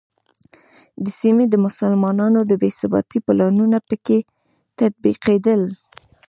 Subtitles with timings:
[1.03, 4.17] د سیمې د مسلمانانو د بې ثباتۍ پلانونه په کې
[4.79, 5.61] تطبیقېدل.